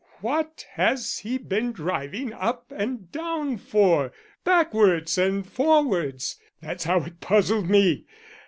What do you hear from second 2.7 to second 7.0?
and down for backwards and forwards? That's